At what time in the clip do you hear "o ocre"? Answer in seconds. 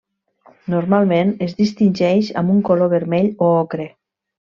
3.51-3.91